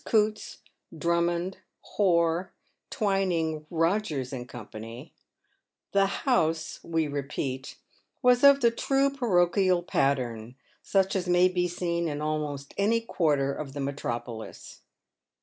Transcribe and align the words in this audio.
Coutts, 0.03 0.57
Drummond, 0.97 1.59
Hoare, 1.81 2.51
Twining, 2.89 3.67
Rogers, 3.69 4.33
and 4.33 4.49
Co.— 4.49 4.67
the 5.91 6.05
House, 6.07 6.79
we 6.83 7.07
repeat, 7.07 7.77
was 8.23 8.43
of 8.43 8.61
the 8.61 8.71
true 8.71 9.11
parochial 9.11 9.83
pattern, 9.83 10.55
such 10.81 11.15
as 11.15 11.27
may 11.27 11.47
be 11.49 11.67
seen 11.67 12.07
in 12.07 12.19
almost 12.19 12.73
any 12.79 12.99
quarter 13.01 13.53
of 13.53 13.73
the 13.73 13.79
metro 13.79 14.17
polis. 14.17 14.81